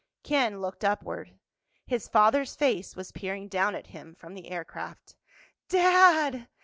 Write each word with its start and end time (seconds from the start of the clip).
Ken 0.23 0.59
looked 0.61 0.83
upward. 0.83 1.35
His 1.85 2.07
father's 2.07 2.55
face 2.55 2.95
was 2.95 3.11
peering 3.11 3.47
down 3.47 3.75
at 3.75 3.85
him 3.85 4.15
from 4.15 4.33
the 4.33 4.49
aircraft. 4.49 5.13
"Dad!" 5.69 6.47